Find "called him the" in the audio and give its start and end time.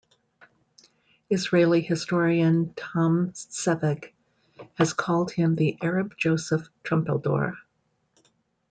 4.93-5.77